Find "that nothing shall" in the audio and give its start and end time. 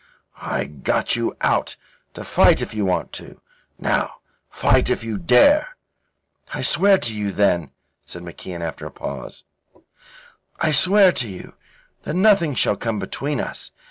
12.01-12.75